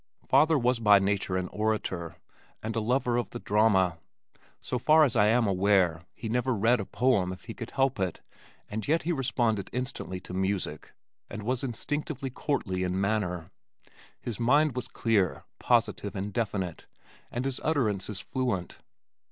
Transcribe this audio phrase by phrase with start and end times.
[0.27, 2.15] Father was by nature an orator
[2.63, 3.99] and a lover of the drama.
[4.59, 7.99] So far as I am aware, he never read a poem if he could help
[7.99, 8.19] it,
[8.67, 10.93] and yet he responded instantly to music,
[11.29, 13.51] and was instinctively courtly in manner.
[14.19, 16.87] His mind was clear, positive and definite,
[17.31, 18.79] and his utterances fluent.